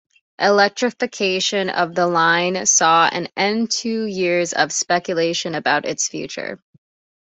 [0.39, 6.57] Electrification of the line saw an end to years of speculation about its future.